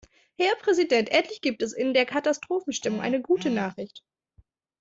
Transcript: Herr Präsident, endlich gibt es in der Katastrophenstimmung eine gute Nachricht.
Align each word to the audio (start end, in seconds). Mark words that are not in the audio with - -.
Herr 0.35 0.55
Präsident, 0.55 1.09
endlich 1.09 1.41
gibt 1.41 1.61
es 1.61 1.73
in 1.73 1.93
der 1.93 2.07
Katastrophenstimmung 2.07 3.01
eine 3.01 3.21
gute 3.21 3.51
Nachricht. 3.51 4.03